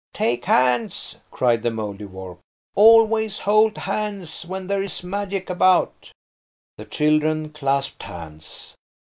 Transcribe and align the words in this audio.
"Take 0.13 0.45
hands," 0.45 1.17
cried 1.29 1.61
the 1.61 1.69
Mouldiwarp. 1.69 2.39
"Always 2.73 3.37
hold 3.37 3.77
hands 3.77 4.43
when 4.47 4.65
there 4.65 4.81
is 4.81 5.03
magic 5.03 5.47
about." 5.47 6.11
The 6.79 6.85
children 6.85 7.49
clasped 7.51 8.01
hands. 8.01 8.73